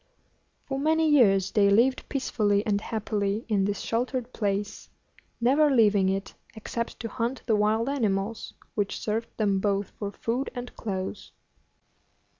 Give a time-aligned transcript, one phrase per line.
[0.65, 4.89] For many years they lived peacefully and happily in this sheltered place,
[5.39, 10.49] never leaving it except to hunt the wild animals, which served them both for food
[10.55, 11.33] and clothes.